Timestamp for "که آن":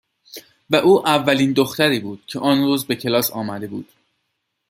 2.27-2.61